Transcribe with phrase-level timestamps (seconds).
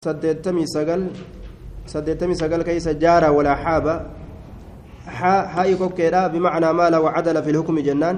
[0.00, 1.12] saddeettamii sagal
[1.84, 3.94] saddeettamii sagal keessa jaara walaa haaba
[5.20, 8.16] haa'i kokkeedha bimacnaa maala wacadala fi lhukmi jennaan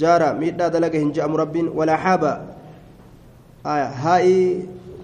[0.00, 2.32] jaara miidhaa dalaga hin je'amu rabbiin walaa haaba
[4.04, 4.36] haa'i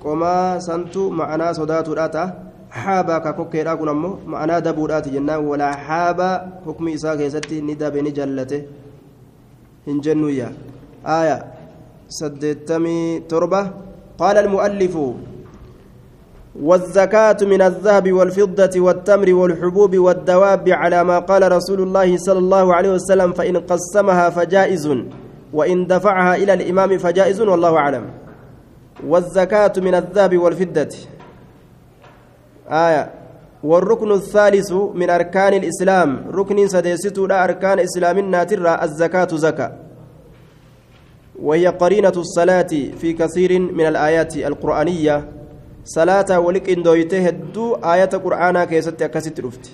[0.03, 2.27] qomaa santu ma'anaa sodaatuudha ta'a
[2.89, 6.29] haaba ka kokkeedha kun ammoo ma'anaa dabuudhaati jennaan walaa haaba
[6.65, 8.59] hukmi isaa keessatti ni dabe ni jallate
[9.87, 10.49] hin jennuyya
[11.21, 11.37] aaya
[12.25, 13.61] saddeettamii torba
[14.19, 15.07] qaala almu'allifu
[16.63, 22.91] والزكاة من الذهب والفضة والتمر والحبوب والدواب على ما قال رسول الله صلى الله عليه
[22.93, 24.95] وسلم فإن قسمها فجائز
[25.53, 28.05] وإن دفعها إلى الإمام فجائز والله أعلم
[29.07, 30.89] والزكاة من الذهب والفضة
[32.71, 33.11] آية
[33.63, 39.73] والركن الثالث من أركان الإسلام ركن سديست لا أركان إسلام الناترة الزكاة زكاة
[41.43, 42.69] وهي قرينة الصلاة
[43.01, 45.38] في كثير من الآيات القرآنية
[45.89, 49.71] salaataa wali qindooyte hedduu aayata qur'aanaa keessatti akkasitti dhufte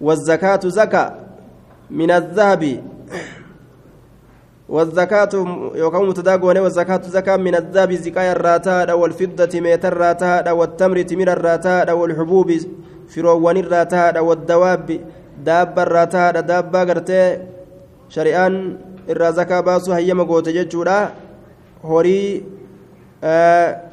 [0.00, 1.04] wazakaatu zaka
[1.90, 2.80] min azahabi
[4.68, 5.28] والزكاة
[5.74, 12.48] يوكم متداغوني والزكاة زكاة من الذهب زكاية الراتاء والفضة ميتا الراتاء والتمر تمر الراتاء والحبوب
[13.08, 14.88] فروان الراتاء والدواب
[15.44, 17.38] داب الراتاء داب غرتي
[18.12, 18.76] شريان
[19.10, 20.98] الرزكاة باسو هيما غوتججورا
[21.84, 22.44] هوري
[23.24, 23.87] آه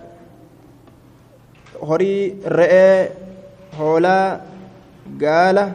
[1.82, 3.10] horii re'ee
[3.78, 4.40] hoolaa
[5.24, 5.66] gaala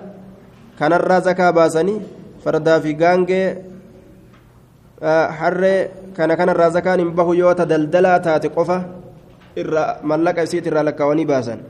[0.79, 2.01] kanarraa zakaa baasanii
[2.45, 3.47] fardaa fi gaangee
[5.41, 8.81] harree kana kanarraa zakaan hin bahu yoo ta daldalaa taate qofa
[9.65, 11.61] irraa mallaqa isiit irraa lakkaawanii baasan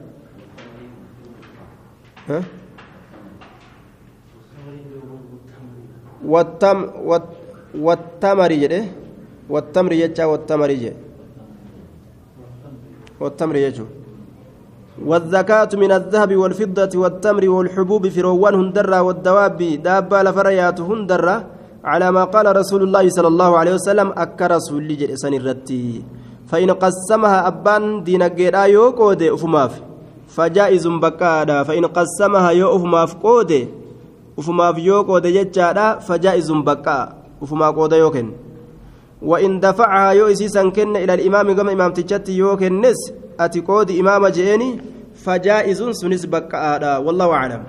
[7.91, 8.81] wattamari jedhe
[9.55, 10.99] wattamri jechaa wattamari jedhe
[13.25, 14.00] wattamri jechuudha
[15.07, 21.37] والزكاة من الذهب والفضة والتمر والحبوب في روان هندرة والدواب دابة لفريات هندرة
[21.85, 26.03] على ما قال رسول الله صلى الله عليه وسلم أكرس رسول جلسان الرتي
[26.49, 29.81] فإن قسمها أبان دين قيرا يوكودي أفماف
[30.29, 33.69] فجائز بكادا فإن قسمها يو أفماف قودي
[34.39, 37.13] أفماف يوكودي جتشادا فجائز بكا
[37.43, 38.29] أفما قودي يوكن
[39.23, 44.29] وإن دفعها يو إسيسا كن إلى الإمام قم إمام تجتي يوكن نس ati qoodi imaama
[44.37, 44.69] je'eeni
[45.25, 47.63] fajaa'izun sunis baqqa'aadha wallahu aclam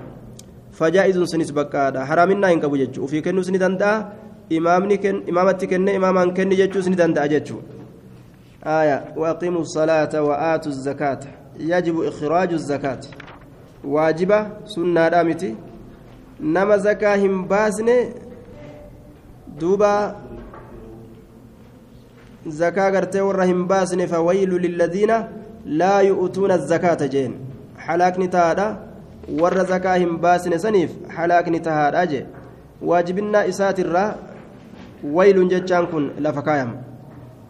[0.78, 3.94] fajaa'izun sunis baqqa'aadha haraaminaa hin qabu jechuu ufii kennuus ni danda'a
[4.56, 7.60] imaamni ken imaamatti kenne imaamaan kenni jechuus ni danda'a jechuu
[8.64, 11.18] آية وأقيموا الصلاة yajibu الزكاة
[11.58, 13.02] يجب إخراج الزكاة
[13.84, 15.52] واجبة سنة رامتي
[16.40, 17.96] نما زكاة هم باسنة
[19.60, 19.96] دوبا
[22.46, 25.12] زكاة قرتي ورهم باسنة فويل للذين
[25.66, 27.34] laa yu'tuuna zakaata jeen
[27.76, 28.76] halaakni tahaadha
[29.40, 32.24] warra zakaa hin baasine saniif halaakni tahaadha jee
[32.90, 34.14] waajibinnaa isaatirraa
[35.12, 36.72] wayluun jechaan kun lafa kaayama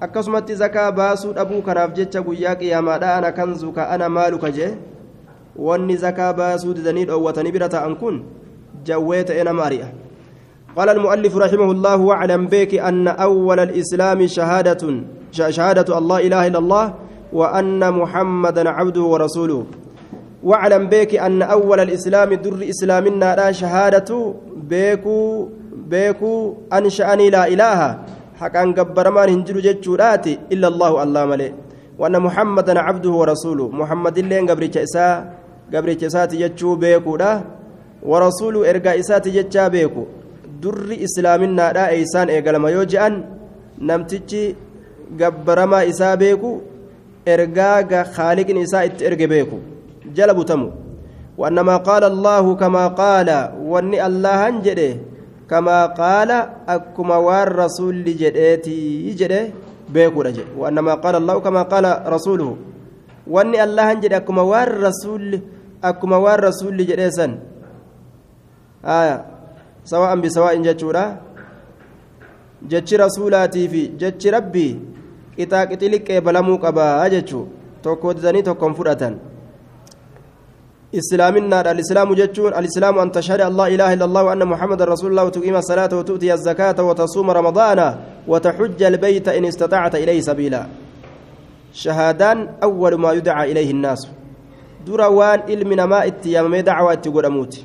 [0.00, 4.74] akkasumatti zakaa baasuu dhabuu kanaaf jecha guyyaa qiyaamaadha ana kanzu ka ana maaluka jee
[5.56, 8.22] wanni zakaa baasuu didanii dhoowwatanii bira ta'an kun
[8.84, 9.88] jawwee ta'e nama ari'a
[10.76, 14.82] قال المؤلف رحمه الله واعلم بك أن أول الإسلام شهادة
[15.32, 16.94] شهادة الله إله إلا الله
[17.32, 19.64] وأن محمدا عبده ورسوله
[20.44, 24.10] واعلم بك أن أول الإسلام در إسلامنا لا شهادة
[24.68, 25.18] بيكو
[25.88, 26.34] بيكو
[26.72, 27.98] أنشأني لا إله
[28.40, 29.56] حقا قبر ما ننجر
[30.52, 31.48] إلا الله الله ملي
[31.98, 34.64] وأن محمدا عبده ورسوله محمد اللين قبر
[35.74, 37.32] قبر جتشو بيكو لا
[39.02, 40.02] إساتي جتشا بيكو
[40.62, 42.70] در إسلامنا لا إيسان إيقال ما
[43.88, 44.44] نمتجي
[45.20, 45.80] قبر ما
[46.22, 46.50] بيكو
[47.24, 49.58] ergaa ga haaliqin isaa itti erge beeku
[50.14, 50.70] jala butamu
[51.38, 54.92] وإنما قال الله كما قال وإن الله جده
[55.48, 56.30] كما قال
[56.68, 59.42] أكما والرسول جدتي جده
[59.88, 62.52] بيكو رجل وإنما قال الله كما قال رسوله
[63.26, 65.40] وإن الله جده أكما والرسول
[65.84, 67.26] أكما والرسول جدسا
[68.84, 69.16] آية
[69.88, 71.04] سواء بسواء جتشورا
[72.68, 74.68] جتش رسولاتي في جتش ربي
[75.36, 77.44] qixaa qixiliqqee balamuu qabaa jechuu
[77.84, 79.14] tokko didanii tokkon fudhatan
[80.98, 85.24] islaaminaadha alislaamu jechuun alislaamu an tashhada an laa ilaaha illa allah waanna muhammadan rasuulu llah
[85.32, 87.86] watuqiima asalaata watu'tiya azakaata watasuuma ramadaana
[88.32, 90.60] wataxujja albayta in istatacta ilayhi sabiila
[91.82, 94.10] shahaadaan awwalu maa yudcaa ilayhi innaasu
[94.86, 97.60] dura waan ilmi namaa itti yaamamee dacwaa itti godhamuuti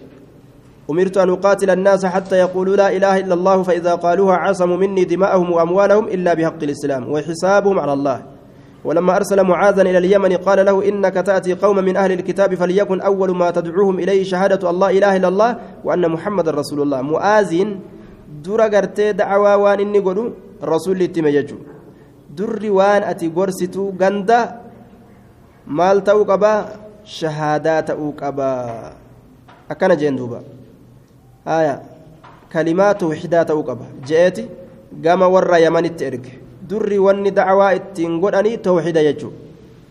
[0.92, 5.52] أمرت أن أقاتل الناس حتى يقولوا لا إله إلا الله فإذا قالوها عصموا مني دماءهم
[5.52, 8.20] وأموالهم إلا بحق الإسلام وحسابهم على الله
[8.84, 13.36] ولما أرسل معاذا إلى اليمن قال له إنك تأتي قوما من أهل الكتاب فليكن أول
[13.36, 17.70] ما تدعوهم إليه شهادة الله إله إلا الله وأن محمد رسول الله مؤازن
[18.28, 22.28] dura gartee da'awaa waan inni godhu rasuulli أتي hime jechuudha
[25.68, 26.66] مال waan
[27.08, 28.52] شهادات أوكبا
[29.80, 30.42] ganda جندوبا
[31.56, 31.76] aya
[32.54, 34.44] kalimaa tawxidaa ta'uu qaba je'eeti
[35.04, 36.32] gama warra yamanitti erge
[36.70, 39.32] durri wanni dacwaa ittiin godhanii tawxida jechuu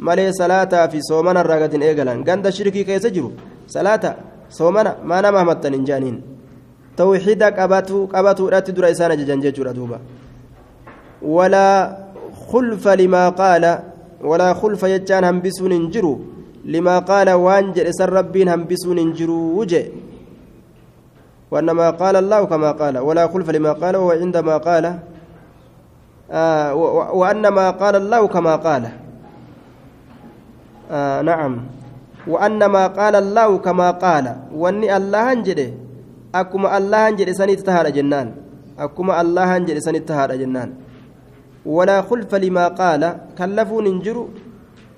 [0.06, 3.32] malee salaataa fi soomana irraa gad hin eegalan ganda shirkii keessa jiru
[3.74, 4.14] salaata
[4.58, 6.18] soomana maa nama hamattan hin jaaniin
[7.00, 10.00] tawxida qabatu qabatuudhatti dura isaan ajajan jechuudha duuba
[11.36, 11.78] walaa
[12.50, 13.72] khulfa limaa qaala
[14.32, 16.12] walaa khulfa jechaan hambisuun hin jiru
[16.76, 19.86] limaa qaala waan jedhe san rabbiin hambisuun hin jiruu jee
[21.50, 24.84] وأنما قال الله كما قال ولا خلف لما قال وعندما قال
[26.30, 26.74] آه
[27.14, 28.84] وأنما قال الله كما قال
[30.90, 31.52] آه نعم
[32.26, 35.70] وأنما قال الله كما قال وأني الله أنجده
[36.34, 38.28] أكما الله أنجده سني تتهار جنان
[38.78, 40.70] أكما الله أنجده سني تتهار جنان
[41.66, 43.02] ولا خلف لما قال
[43.38, 44.28] كلفوا ننجروا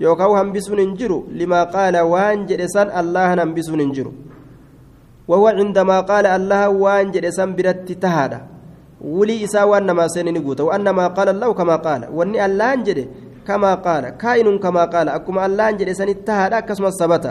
[0.01, 0.81] يوكاو هم بسون
[1.41, 3.81] لما قال وأنجده سن الله هم بسون
[5.31, 8.39] وهو عندما قال الله وان جد سنبرت تهادا
[9.19, 13.01] ولي إسا وأن ما سنني قوت وأنما قال الله كما قال وأن الله جد
[13.49, 17.25] كما قال كائن كما قال أكما الله جد سن تهادا كسم ثبت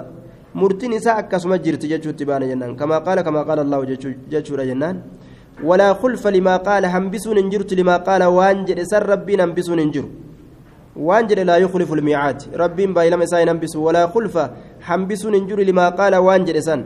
[0.62, 4.96] مرتين إسا أكسم جرت جتشو تبان جنان كما قال كما قال الله جتشو جتشو جنان
[5.70, 10.06] ولا خلف لما قال همبسون انجرت لما قال وانجر سر ربي همبسون انجر
[11.08, 14.36] وانجر لا يخلف الميعاد ربي بايلم ساين همبس ولا خلف
[14.90, 16.80] همبسون انجر لما قال وانجر سن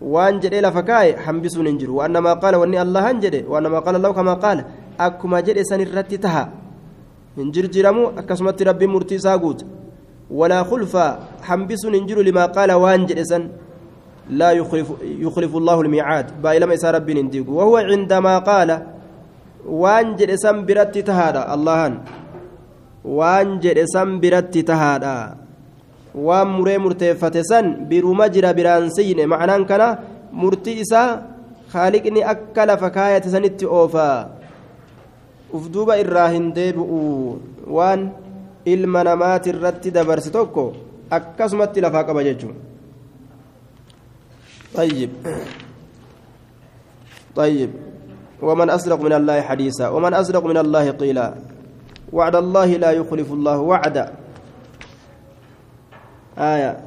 [0.00, 3.80] waan jedhee lafa kaa'e hambisuun hin jiru waan namaa qaala wanni allahan jedhe waan namaa
[3.84, 4.64] qaala allahu kamaa qaala
[4.98, 6.44] akkuma jedhe san irratti taha
[7.36, 9.64] hin jirjiramu akkasumatti rabbiin murtii isaa guuta
[10.30, 11.10] walaa kulfaa
[11.48, 13.42] hambisuun hin jiru limaa qaala waan jedhe san
[14.30, 18.82] لا يخلف يخلف الله الميعاد بايلما إسا ربي نديق وهو عندما قال
[19.66, 21.94] وانجد سم برت تهادا اللهن
[23.04, 25.14] وانجد سم برت تهادا
[26.14, 30.02] waan muree murteeffate san biruma jira biraan siyine macnaan kana
[30.34, 31.22] murtii isaa
[31.72, 34.28] haaliqni akka lafa kaayate sanitti oofaa
[35.54, 37.38] uf duuba irraa hin deebi'u
[37.76, 38.10] waan
[38.66, 40.64] ilma namaati irratti dabarse tokko
[41.18, 42.56] akkasumatti lafaa qaba jechuun
[44.74, 45.10] طيب
[47.34, 47.70] طيب
[48.42, 51.28] ومن أصدق من الله حديثا ومن أصدق من الله قيلا
[52.14, 54.04] وعد الله لا يخلف الله وعدا
[56.40, 56.80] آية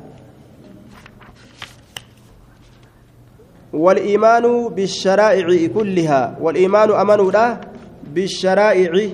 [3.74, 7.58] والإيمان بالشرائع كلها والإيمان أمنوا لا
[8.14, 9.10] بالشرائع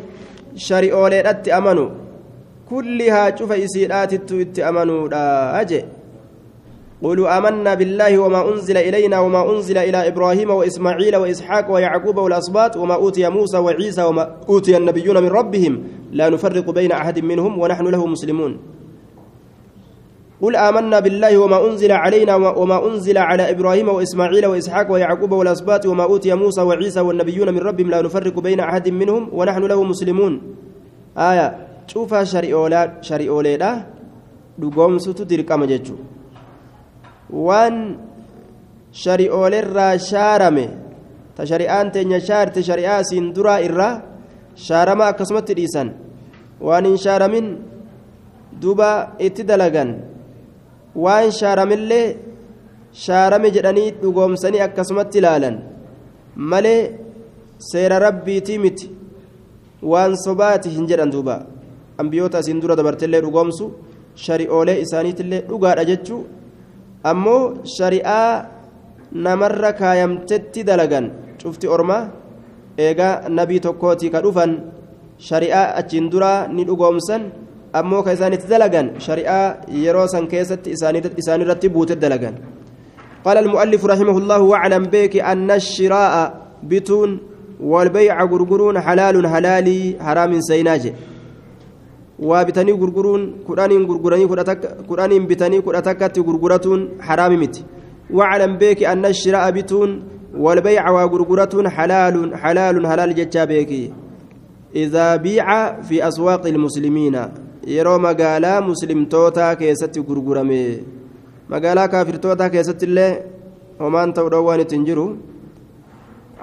[0.56, 1.90] شريئوليت أمنوا
[2.70, 5.84] كلها شوف إسيرات التوت أمنوا لا أجئ
[7.02, 12.96] قولوا آمنا بالله وما أنزل إلينا وما أنزل إلى إبراهيم وإسماعيل وإسحاق ويعقوب والأسباط وما
[12.96, 18.06] أوتي موسى وعيسى وما أوتي النبيون من ربهم لا نفرق بين أحد منهم ونحن له
[18.08, 18.58] مسلمون
[20.44, 26.04] قل آمنا بالله وما أنزل علينا وما أنزل على إبراهيم وإسماعيل وإسحاق ويعقوب والأسباط وما
[26.04, 30.34] أوتي موسى وعيسى والنبيون من ربهم لا نفرق بين أحد منهم ونحن له مسلمون
[31.32, 31.48] آية
[31.88, 33.74] شوفها شريئولا شريئولا
[34.60, 36.04] dhugoomsutu dirqama jechuudha
[37.32, 37.76] waan
[39.04, 40.66] shari'oolerraa shaarame
[41.36, 43.96] ta shari'aan teenya shaarte shari'aa siin duraa irraa
[44.68, 45.88] shaarama akkasumatti dhiisan
[46.68, 47.48] waan hin shaaramin
[48.64, 48.92] duba
[49.28, 49.90] itti dalagan
[50.96, 52.06] waan shaaramillee
[53.06, 55.56] shaarame jedhanii dhugoomsanii akkasumatti ilaalan
[56.52, 56.82] malee
[57.72, 58.90] seera rabbiitii miti
[59.92, 61.36] waan sobaati hin jedhan duuba
[62.02, 63.72] ambiyoota asiin dura dabartillee dhugoomsu
[64.24, 66.22] shari'oolee isaaniitillee dhugaadha jechuu
[67.12, 67.44] ammoo
[67.78, 68.32] shari'aa
[69.26, 71.06] namarra kaayamtetti dalagan
[71.42, 72.04] cufti ormaa
[72.86, 74.52] eegaa nabii tokkootii ka dhufan
[75.28, 77.22] shari'aa achiin duraa ni dhugoomsan
[77.74, 79.48] ammoo ka isaanitti dalagan shari'aa
[79.84, 80.70] yeroo san keessatti
[81.18, 82.36] isaanirratti buute dalagan
[83.26, 87.20] قال المؤلف رحمه الله واعلم بك أن الشراء بتون
[87.64, 90.94] والبيع غرغرون حلال هلالي حرام سيناجي
[92.20, 94.24] وبتني غرغرون قرآن غرغرني
[94.90, 97.64] قرآن بتني قرأتكت غرغرتون حرام متي
[98.14, 100.04] واعلم بك أن الشراء بتون
[100.38, 103.92] والبيع وغرغرة حلال حلال حلال جتشا بك
[104.76, 107.16] إذا بيع في أسواق المسلمين
[107.68, 110.60] yeroo magaalaa muslimtootaa keessatti gurgurame
[111.54, 113.24] magaalaa kaafirtootaa keessatti illee
[113.80, 115.04] homaan ta'uudhaan waan ittiin jiru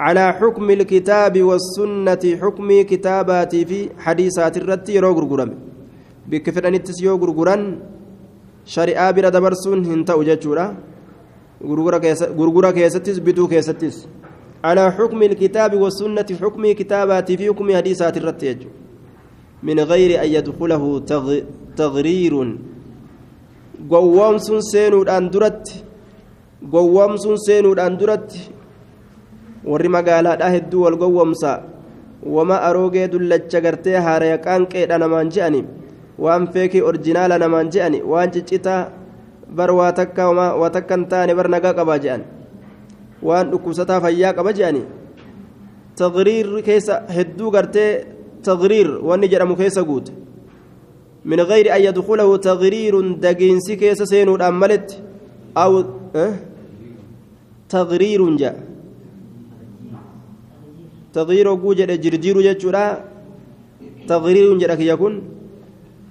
[0.09, 5.57] alaa xukmi ilkitaabi wassunnati xukmii kitaabaatii fi hadiisaati irratti yeroo gurgurame
[6.29, 7.67] bikka fedhanittis yoo gurguran
[8.77, 10.75] shari'aa bira dabarsuun hin ta'u jechuudha
[12.41, 14.07] gurgura keessattis bituu keessattis
[14.63, 18.69] alaa xukmi kitaabi wassunnati xukmii kitaabaatii fi xukmii hadiisaati irratti
[19.69, 20.83] من غير أن يدخله
[21.81, 22.35] تغرير
[23.95, 25.65] قوامس سينود أن درت
[26.75, 28.31] قوامس سينود أن درت
[29.71, 31.53] warri magaalaadhaa hedduu wal gowwomsa
[32.35, 35.61] wama aroogee dullacha gartee haarayaqaan qeedha namaan je'ani
[36.25, 38.81] waan feekii orjinaala namaan je'ani waan ciccitaa
[39.57, 40.29] bar waa takka
[40.61, 42.23] waa takka hin taane bar nagaa qabaa je'an
[43.29, 44.83] waan dhukkubsataa fayyaa qaba je'ani
[46.01, 47.91] taqriirri keessa hedduu gartee
[48.49, 50.07] تغرير ونجر مكيس قوت
[51.31, 54.89] من غير أن يدخله تغرير دقينسي كيس سينو الأملت
[55.63, 55.73] أو
[56.17, 56.35] أه؟
[57.75, 58.57] تغرير جاء
[61.19, 62.85] تغيير وجوجة جرجير جتشورا
[64.11, 65.15] تغرير جرك يكون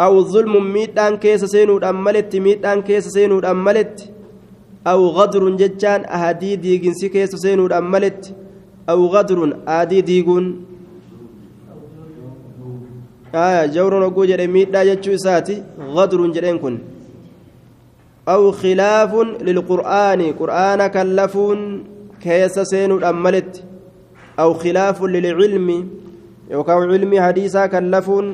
[0.05, 3.95] أو ظلم ميتان كيس سينو الأملت ميتان كيس سينو الأملت
[4.91, 8.21] أو غدر جتشان أهدي ديجنسي كيس سينو الأملت
[8.91, 9.39] أو غدر
[9.73, 10.45] أهدي ديجون
[13.75, 15.63] jawruun oguu jedhe miidhaa jechuu isaati
[15.95, 16.79] gadruun jedheen kun
[18.33, 21.59] aw khilaafuun lilqur'aani qur'aana kan lafuun
[22.23, 23.61] keessa seenuudhaan maletti
[24.43, 25.77] aw khilaafuun lilcilmi
[26.53, 28.27] yookaan cilmi hadiisaa kan lafuun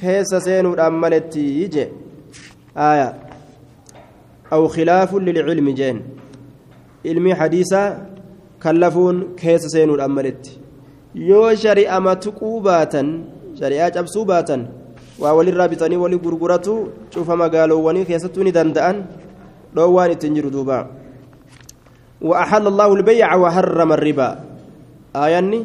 [0.00, 1.44] keessa seenuudhaan maletti
[1.74, 1.84] je
[2.88, 3.12] aayaa
[4.56, 5.96] aw khilaafuun lilcilmi jeen
[7.04, 7.88] ilmi hadiisaa
[8.64, 10.52] kan lafuun keessa seenuudhaan maletti
[11.30, 13.08] yoo shari'ama tuquu baatan.
[13.56, 14.68] shari'aa cabsuu baatan
[15.18, 16.74] waa walirraa bitanii wali gurguratu
[17.12, 19.00] cufa magaaloowwanii keessattuu ni danda'an
[19.74, 20.78] dhoowwaan ittiin jiru duuba
[22.16, 24.28] وأحل الله البيع وحرم الربا
[25.16, 25.60] آياني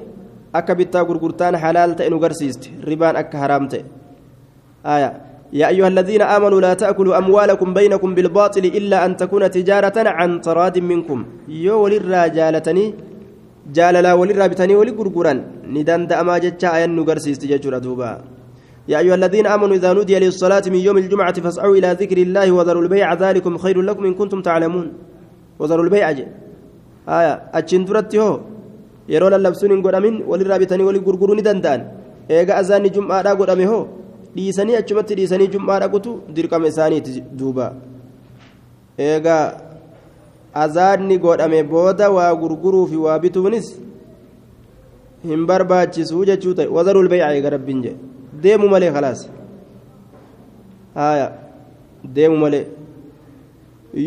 [0.52, 3.72] أكا بتا غرغرتان حلال تئن غرسيست ربان أكا حرام
[4.84, 5.10] آية
[5.56, 10.76] يا أيها الذين آمنوا لا تأكلوا أموالكم بينكم بالباطل إلا أن تكون تجارة عن تراد
[10.80, 13.11] منكم يو للرجالتني
[13.70, 18.22] jaalalaa walirraa bitanii wali gurguran ni danda'amaa jecha ayan nu garsiisti jechuudha duuba
[18.89, 22.82] يا أيها الذين آمنوا إذا نودي للصلاة من يوم الجمعة فاسعوا إلى ذكر الله وذروا
[22.89, 24.88] البيع ذلكم خير لكم إن كنتم تعلمون
[25.60, 26.25] وذروا البيع آية
[27.58, 28.39] أتشن درت هو
[29.13, 31.80] يرون اللبسون إن قدامين وللرابطان وللقرقرون دندان
[32.32, 33.82] إيقا أزاني جمعة را قدامي هو
[34.36, 37.74] dhiisanii achumatti dhiisanii jum'aadha qutu dirqama isaaniiti duuba
[38.98, 39.71] eegaa
[40.53, 43.67] azaanni godhame booda waa gurguruu fi waa bituunis
[45.29, 47.96] hin barbaachisuu jechuu ta'e wazarul bay'aa garabbiin jedhe
[48.43, 49.29] deemu malee khalaas
[50.96, 51.27] haya
[52.17, 52.65] deemu malee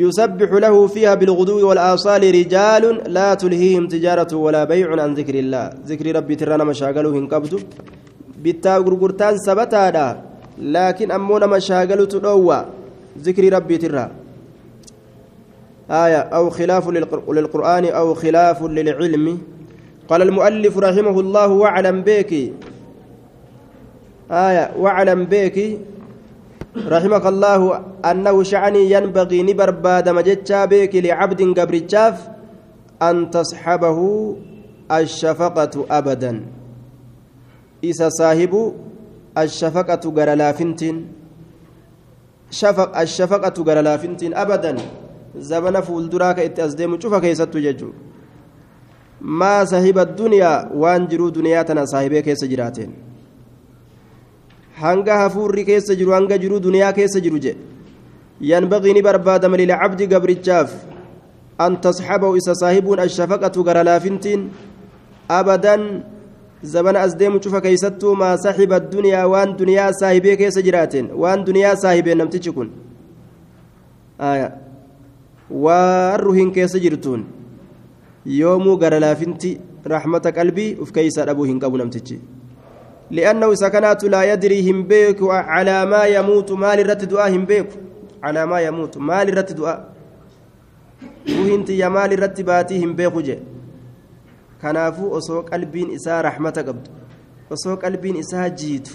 [0.02, 2.84] يسبح له فيها بالغدو والآصال رجال
[3.16, 7.56] لا تلهيهم تجارة ولا بيع عن ذكر الله ذكر ربي ترانا مشاغلو هنقبضو
[8.44, 10.06] بتا غرغرتان سبتا دا
[10.74, 12.58] لكن أمونا مشاغلو تدوى
[13.28, 14.24] ذكر ربي ترانا
[15.91, 16.88] آية أو خلاف
[17.29, 19.38] للقرآن أو خلاف للعلم
[20.09, 22.33] قال المؤلف رحمه الله واعلم بك
[24.31, 25.79] آية واعلم بك
[26.88, 32.29] رحمك الله أنه شعني ينبغي نبرباد مجتشا بك لعبد قبر قبرتشاف
[33.03, 34.00] أن تصحبه
[34.93, 36.47] الشفقة أبدا
[37.85, 38.73] إذا صاحب
[39.38, 41.07] الشفقة قرلافنتين
[42.50, 44.76] شفق الشفقة قرلافنتين أبدا
[45.38, 47.97] zabana fuulduraa ka itti as deemu cufa keessattu jechuudha
[49.21, 52.93] maa saahiba duniyaa waan jiruu duniyaa tana saahibee keessa jiraateen
[54.81, 57.57] hanga hafuurri keessa jiru hanga jiruu duniyaa keessa jiru je
[58.41, 60.73] yanbaqii ni barbaadama lilcabdi gabrichaaf
[61.59, 64.50] an tasxabahu isa saahibuun ashafaqatu garalaafintiin
[65.29, 66.05] abadan
[66.62, 71.76] zabana as deemu cufa keeysattuu maa saaxiba duniyaa waan duniyaa saahibee keessa jiraateen waan duniyaa
[71.76, 72.71] saahibeen namtichi kun
[74.19, 74.63] aya
[75.50, 77.24] waan aru hin keessee jirtuun
[78.38, 79.50] yoomuu gara laafinti
[79.92, 82.18] raahmata qalbii of keessaa dhabuu hin qabuun namtichi
[83.10, 87.78] li'aan uwwisa kanaa laa yaadiri hin beeku calaamaa yaamuutu maaliirratti du'aa hin beeku
[88.22, 89.78] calaamaa yaamuutu maaliirratti du'aa
[91.36, 93.38] wuuhinti yaamaliirratti baatii hin beeku je
[94.64, 96.90] kanaafu osoo qalbiin isaa raahmata qabdu
[97.50, 98.92] osoo qalbiin isaa jiitu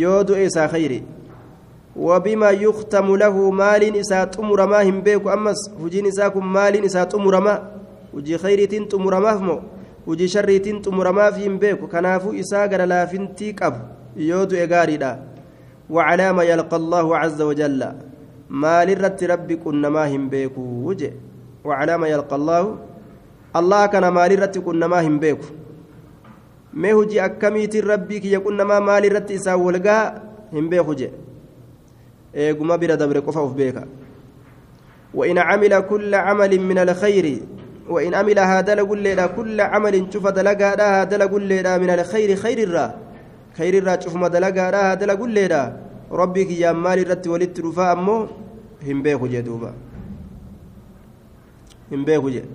[0.00, 1.02] yoodu isaa kheyri.
[2.06, 7.34] وبما يختم له مال إسا تمر هم بيك أمس هجين إساكم مال إسا تمر
[8.14, 9.58] وجي خيرتين تمر ما فمو
[10.08, 13.74] وجي شرتين تمر ما فيهم بيك كنافو إسا قر لا فنتي كب
[14.16, 15.10] يودو إقاري دا
[15.94, 17.80] وعلى ما يلقى الله عز وجل
[18.62, 20.54] مال الرت ربي كنا ما هم بيك
[20.88, 21.12] وجي
[21.66, 22.62] وعلى ما يلقى الله
[23.60, 25.42] الله كان مال الرت كنا ما هم بيك
[26.72, 29.98] ما هجي أكميت ربي كي يكون ما مال الرت إسا ولقا
[30.54, 31.10] هم بيك وجي
[32.34, 33.84] eeguma bira dabre qofa uf beeka
[35.14, 37.40] وإن عمل كل عمل من الخير
[37.88, 42.94] وإن عمل هذا لقول كل عمل شوف دلقا هذا لقول من الخير خير الرا
[43.56, 45.38] خير الرا شوف ما دلقا هذا لقول
[46.12, 48.28] ربك يا مال الرت ولدت رفا أمو
[48.86, 49.72] هم بيخو جدوبا
[51.92, 52.46] هم بيخو جد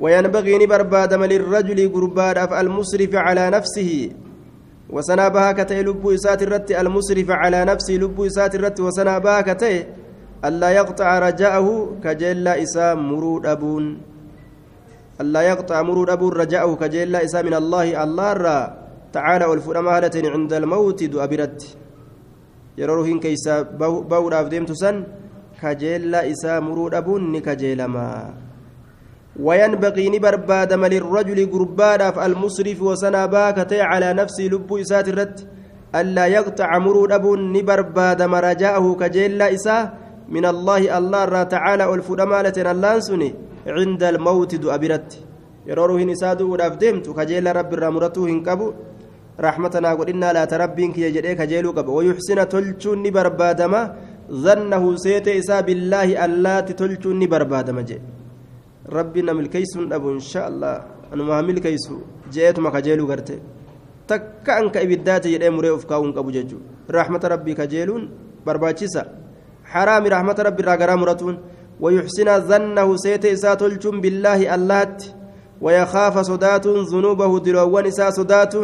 [0.00, 4.10] وينبغي نبرباد للرجل قرباد المسرف على نفسه
[4.96, 9.76] وسنا بها كتئ لب إسات الرت المسرف على نفسه لب إسات الرت وسنا بها كتئ
[10.48, 11.66] ألا يقطع رجاءه
[12.04, 13.84] كجل إسا مرود أبون
[15.22, 18.58] ألا يقطع مرود أبون رجاءه كجل إسا من الله الله را
[19.16, 21.60] تعالى والفرما هالة عند الموت دو أبرت
[22.80, 23.54] يروهن كيسا
[24.12, 24.96] بورا في ديمتسن
[25.60, 28.08] كجل إسا مرود أبون كجل ما
[29.46, 30.34] وينبغي نبر
[30.82, 35.36] مل الرجل قربان المسرف وسنا باكتي على نفسي لب إسات الرت
[35.98, 39.82] ألا يقطع مرود أبو نبرباد مرجاءه كجيل إساه
[40.34, 43.28] من الله الله را تعالى الفرمالة اللانسني
[43.76, 45.10] عند الموت دو أبرت
[45.68, 48.66] يرورو هنسادو ودافدمت كجيل رب الرامرته هنكبو
[49.46, 53.80] رحمتنا قلنا لا تربينك يجري إيه كجيلو كبو ويحسن تلچون نبربادما
[54.44, 57.98] ظنه سيت إسا بالله ألا تلچون نبربادما جي
[58.86, 60.84] rabbi na milkeessuun dhabu inshaallah
[61.14, 63.38] anuma haa milkeessu je'eetuma kajeeluu garte
[64.06, 68.10] takka anka ibiddaate jedhee muree of kaa'uun qabu jechuudha raaxmata rabbii kajeeluun
[68.46, 69.06] barbaachisa
[69.72, 71.36] حرام رحمة رب الرجاء مرتون
[71.80, 74.98] ويحسن ظنه سيت إسات الجم بالله اللات
[75.62, 78.54] ويخاف صدات ذنوبه دلوان إسا صدات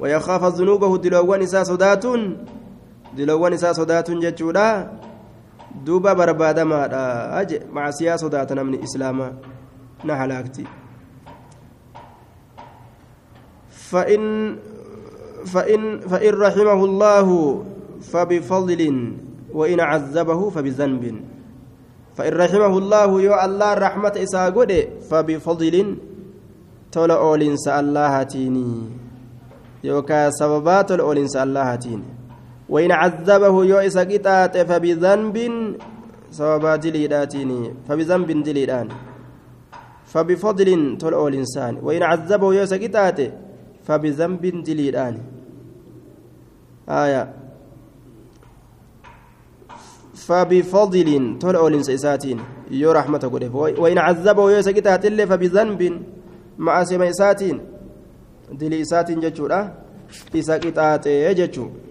[0.00, 2.04] ويخاف ذنوبه دلوان إسا صدات
[3.16, 4.68] دلوان إسا صدات جتشولا
[5.84, 9.32] duuba barbaadamaadha je macsiyaa sodaata namni islaamaa
[10.04, 10.66] na halaagti
[13.86, 14.22] فإن
[15.46, 17.26] فإن فإن رحمه الله
[18.02, 18.82] فبفضل
[19.54, 21.04] وإن عذبه فبذنب
[22.18, 24.72] فإن رحمه الله يو الله رحمة إساقود
[25.10, 25.74] فبفضل
[26.92, 28.72] تولى أولين الله تيني
[29.86, 32.15] يوكا سببات الأولين الله تيني
[32.68, 35.36] وإن عذبه يؤس قطعة فبذنب
[36.30, 37.50] سبب دليلاتين
[37.88, 38.88] فبذنب دليلان
[40.06, 43.18] فبفضل تلعو الإنسان وإن عذبه يؤس قطعة
[43.86, 45.14] فبذنب دليلان
[46.88, 47.22] آية
[50.14, 52.38] فبفضل تلعو الإنسان
[52.70, 53.52] يو رحمة قده
[53.82, 56.02] وإن عذبه يؤس قطعة فبذنب
[56.58, 57.60] مع سمع إساتين
[58.58, 59.46] دليل إساتين جتشو
[60.32, 61.85] isa qixaaxee jechuudha